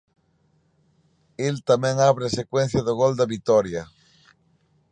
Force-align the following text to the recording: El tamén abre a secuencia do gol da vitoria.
El 1.47 1.55
tamén 1.69 1.95
abre 2.09 2.25
a 2.27 2.35
secuencia 2.39 2.81
do 2.87 2.93
gol 3.01 3.13
da 3.19 3.29
vitoria. 3.35 3.83